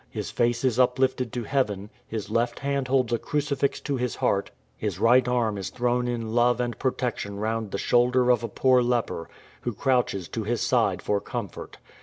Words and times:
His 0.09 0.31
face 0.31 0.63
is 0.63 0.79
uplifted 0.79 1.31
to 1.33 1.43
heaven, 1.43 1.91
his 2.07 2.31
left 2.31 2.57
hand 2.61 2.87
holds 2.87 3.13
a 3.13 3.19
crucifix 3.19 3.79
to 3.81 3.97
his 3.97 4.15
heart, 4.15 4.49
his 4.75 4.97
right 4.97 5.27
arm 5.27 5.59
is 5.59 5.69
thrown 5.69 6.07
in 6.07 6.33
love 6.33 6.59
and 6.59 6.79
protection 6.79 7.37
round 7.39 7.69
the 7.69 7.77
shoulder 7.77 8.31
of 8.31 8.43
a 8.43 8.47
poor 8.47 8.81
leper, 8.81 9.29
who 9.61 9.73
crouches 9.73 10.27
to 10.29 10.43
his 10.43 10.61
side 10.63 11.03
for 11.03 11.21
comfort. 11.21 11.77